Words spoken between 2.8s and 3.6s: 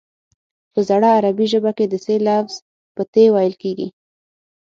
په ت ویل